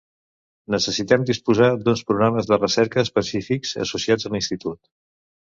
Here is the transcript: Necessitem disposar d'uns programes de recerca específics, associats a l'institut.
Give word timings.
Necessitem 0.75 1.25
disposar 1.31 1.67
d'uns 1.83 2.03
programes 2.13 2.49
de 2.53 2.59
recerca 2.63 3.05
específics, 3.09 3.77
associats 3.87 4.31
a 4.31 4.33
l'institut. 4.37 4.83